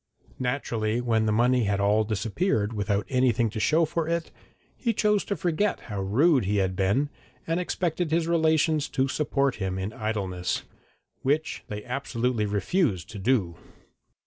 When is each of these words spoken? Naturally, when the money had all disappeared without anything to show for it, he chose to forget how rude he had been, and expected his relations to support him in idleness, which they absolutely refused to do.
Naturally, 0.39 0.99
when 0.99 1.27
the 1.27 1.31
money 1.31 1.65
had 1.65 1.79
all 1.79 2.03
disappeared 2.03 2.73
without 2.73 3.05
anything 3.07 3.51
to 3.51 3.59
show 3.59 3.85
for 3.85 4.07
it, 4.07 4.31
he 4.75 4.93
chose 4.95 5.23
to 5.25 5.35
forget 5.35 5.79
how 5.81 6.01
rude 6.01 6.45
he 6.45 6.57
had 6.57 6.75
been, 6.75 7.11
and 7.45 7.59
expected 7.59 8.09
his 8.09 8.25
relations 8.27 8.89
to 8.89 9.07
support 9.07 9.57
him 9.57 9.77
in 9.77 9.93
idleness, 9.93 10.63
which 11.21 11.63
they 11.67 11.85
absolutely 11.85 12.47
refused 12.47 13.11
to 13.11 13.19
do. 13.19 13.57